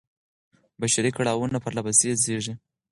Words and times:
بشري 0.81 1.11
کړاوونه 1.17 1.57
پرله 1.63 1.81
پسې 1.85 2.09
زېږي. 2.23 2.53